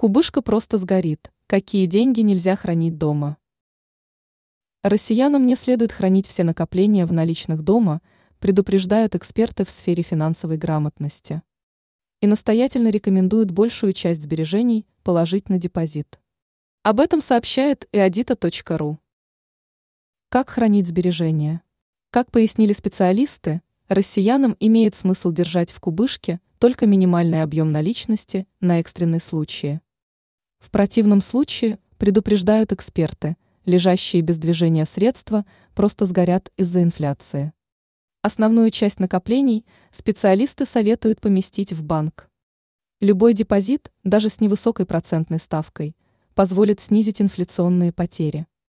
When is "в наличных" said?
7.04-7.64